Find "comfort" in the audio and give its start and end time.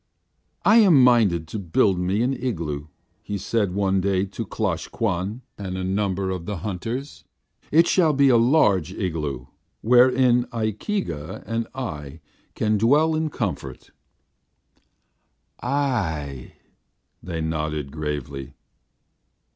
13.29-13.91